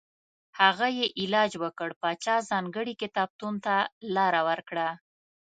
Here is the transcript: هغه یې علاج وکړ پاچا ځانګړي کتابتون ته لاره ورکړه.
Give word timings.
هغه 0.59 0.87
یې 0.97 1.05
علاج 1.21 1.51
وکړ 1.63 1.89
پاچا 2.01 2.35
ځانګړي 2.51 2.93
کتابتون 3.01 3.53
ته 3.65 3.75
لاره 4.15 4.41
ورکړه. 4.49 4.87